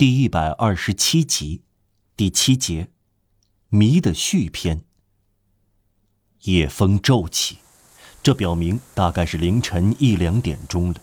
[0.00, 1.60] 第一百二十七集，
[2.16, 2.88] 第七节，
[3.68, 4.82] 谜的续篇。
[6.44, 7.58] 夜风骤起，
[8.22, 11.02] 这表明大概是凌晨一两点钟了。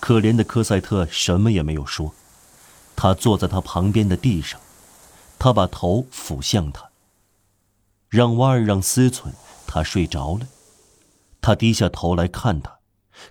[0.00, 2.14] 可怜的科赛特什么也没有说，
[2.96, 4.58] 他坐在他旁边的地上，
[5.38, 6.88] 他把头俯向他，
[8.08, 9.34] 让瓦尔让思忖
[9.66, 10.48] 他睡着了。
[11.42, 12.78] 他低下头来看他，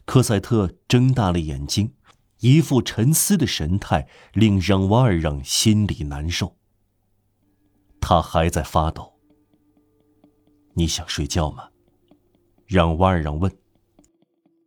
[0.06, 1.94] 科赛特睁大了眼睛。
[2.40, 6.56] 一副沉思的神态，令让瓦尔让心里难受。
[8.00, 9.14] 他还在发抖。
[10.74, 11.70] 你想睡觉吗？
[12.66, 13.52] 让瓦尔让问。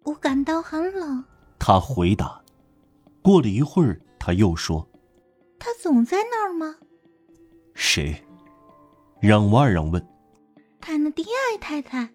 [0.04, 1.24] 我感到很冷。
[1.58, 2.42] 他回答。
[3.22, 4.86] 过了一会儿，他又说
[5.58, 6.77] ：“他总在那儿吗？”
[7.72, 8.22] 谁？
[9.20, 10.04] 让瓦尔让问。
[10.80, 12.12] 泰纳迪埃太太。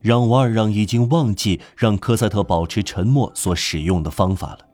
[0.00, 4.66] 让瓦尔让已经忘记让科赛特保持沉默所使用的方法了。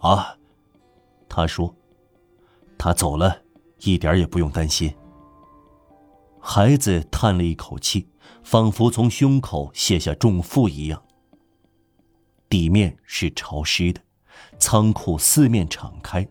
[0.00, 0.36] 啊，
[1.28, 1.74] 他说
[2.78, 3.42] ：“他走了，
[3.80, 4.94] 一点也不用担心。”
[6.38, 8.08] 孩子叹了一口气，
[8.44, 11.02] 仿佛从胸口卸下重负一样。
[12.48, 14.00] 地面是潮湿的，
[14.58, 16.28] 仓库四面敞开，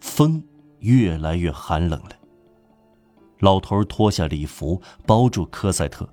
[0.00, 0.44] 风
[0.80, 2.10] 越来越寒冷了。
[3.38, 6.06] 老头脱下礼服包住科赛特。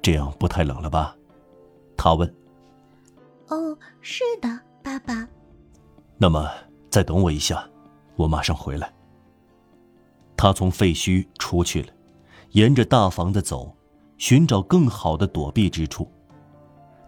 [0.00, 1.16] 这样不太冷了吧？
[1.96, 2.32] 他问。
[3.48, 5.28] “哦，是的，爸爸。”
[6.20, 6.50] 那么，
[6.90, 7.64] 再等我一下，
[8.16, 8.92] 我马上回来。
[10.36, 11.92] 他从废墟出去了，
[12.50, 13.72] 沿着大房子走，
[14.16, 16.10] 寻找更好的躲避之处。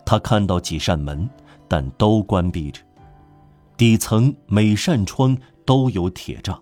[0.07, 1.29] 他看到几扇门，
[1.67, 2.81] 但都关闭着，
[3.77, 6.57] 底层每扇窗都有铁栅。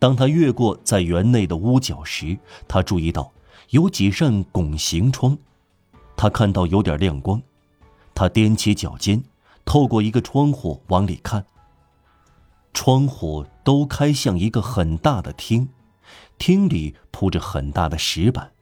[0.00, 3.32] 当他越过在园内的屋角时，他注意到
[3.70, 5.38] 有几扇拱形窗，
[6.16, 7.40] 他看到有点亮光，
[8.14, 9.22] 他踮起脚尖。
[9.64, 11.46] 透过一个窗户往里看。
[12.74, 15.68] 窗户都开向一个很大的厅，
[16.38, 18.52] 厅里铺着很大的石板，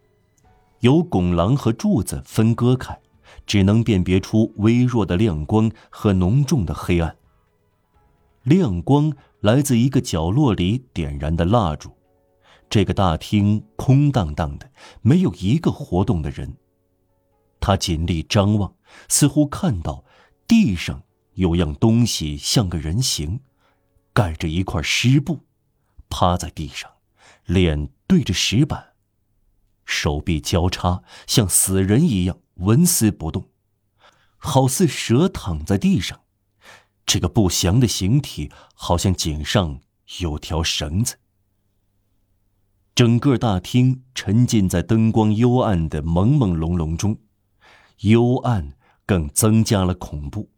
[0.81, 2.99] 由拱廊和柱子分割开，
[3.47, 7.16] 只能辨别出微弱的亮光和浓重的黑暗。
[8.43, 11.91] 亮光来自一个角落里点燃的蜡烛。
[12.69, 14.71] 这个大厅空荡荡的，
[15.03, 16.56] 没有一个活动的人。
[17.60, 18.75] 他尽力张望，
[19.09, 20.05] 似乎看到。
[20.50, 23.38] 地上有样东西，像个人形，
[24.12, 25.47] 盖着一块湿布，
[26.09, 26.91] 趴在地上，
[27.44, 28.94] 脸对着石板，
[29.84, 33.49] 手臂交叉，像死人一样纹丝不动，
[34.39, 36.22] 好似蛇躺在地上。
[37.06, 39.81] 这个不祥的形体好像颈上
[40.19, 41.21] 有条绳子。
[42.97, 47.21] 整个大厅沉浸在灯光幽暗的朦朦胧胧中，
[47.99, 48.77] 幽暗。
[49.10, 50.53] 更增加了恐怖。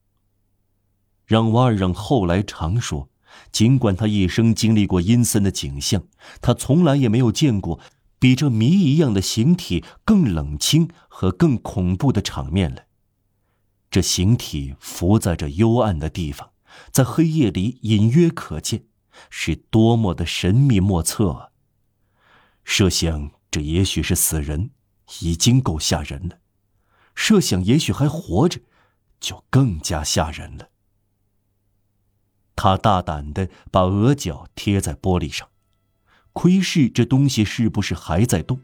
[1.24, 3.08] 让瓦尔让后来常说，
[3.50, 6.04] 尽管他一生经历过阴森的景象，
[6.42, 7.80] 他从来也没有见过
[8.18, 12.82] 比这谜一样的形体更冷清和更恐怖的场面了。
[13.90, 16.50] 这形体浮在这幽暗的地方，
[16.90, 18.84] 在黑夜里隐约可见，
[19.30, 21.48] 是多么的神秘莫测啊！
[22.64, 24.72] 设想这也许是死人，
[25.22, 26.41] 已经够吓人了。
[27.14, 28.60] 设想也许还活着，
[29.20, 30.68] 就更加吓人了。
[32.54, 35.48] 他大胆的把额角贴在玻璃上，
[36.32, 38.60] 窥视这东西是不是还在动。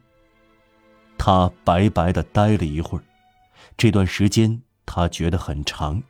[1.16, 3.04] 他白白的呆了一会儿，
[3.76, 6.02] 这段时间他觉得很长。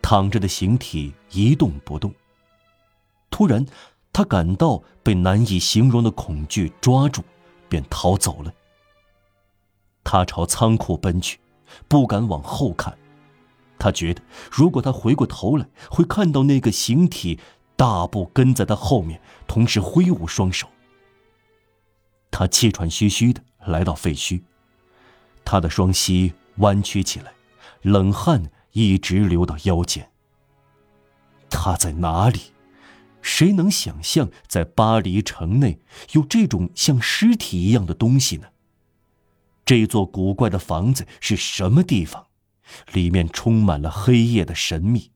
[0.00, 2.14] 躺着的形体一动不动。
[3.28, 3.66] 突然，
[4.12, 7.22] 他感到被难以形容的恐惧抓住，
[7.68, 8.54] 便逃走了。
[10.08, 11.40] 他朝仓库奔去，
[11.88, 12.96] 不敢往后看。
[13.76, 14.22] 他觉得，
[14.52, 17.40] 如果他回过头来，会看到那个形体
[17.74, 20.68] 大步跟在他后面，同时挥舞双手。
[22.30, 24.42] 他气喘吁吁的来到废墟，
[25.44, 27.32] 他的双膝弯曲起来，
[27.82, 30.08] 冷汗一直流到腰间。
[31.50, 32.52] 他在哪里？
[33.22, 35.80] 谁能想象，在巴黎城内
[36.12, 38.46] 有这种像尸体一样的东西呢？
[39.66, 42.28] 这座古怪的房子是什么地方？
[42.92, 45.10] 里面充满了黑夜的神秘，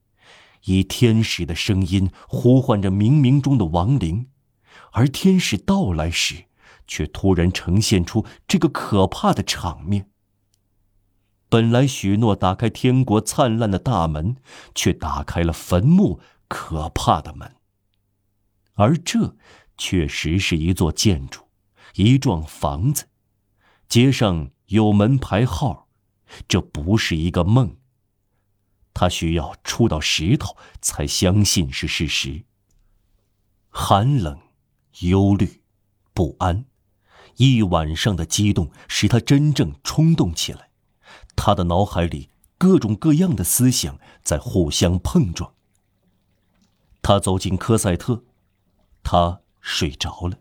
[0.65, 4.27] 以天使的声音呼唤着冥冥中的亡灵，
[4.91, 6.47] 而天使到来时，
[6.89, 10.11] 却突然呈现出这个可怕的场面。
[11.49, 14.37] 本来许诺打开天国灿烂的大门，
[14.75, 17.55] 却打开了坟墓可怕的门。
[18.75, 19.37] 而这
[19.79, 21.43] 确实是一座建筑，
[21.95, 23.07] 一幢房子。
[23.91, 25.89] 街上有门牌号，
[26.47, 27.77] 这不是一个梦。
[28.95, 32.45] 他需要触到石头才相信是事实。
[33.69, 34.39] 寒冷、
[35.01, 35.65] 忧虑、
[36.15, 36.67] 不安，
[37.35, 40.71] 一晚上的激动使他真正冲动起来。
[41.35, 45.55] 他的脑海里各种各样的思想在互相碰撞。
[47.03, 48.23] 他走进科赛特，
[49.03, 50.39] 他睡着了。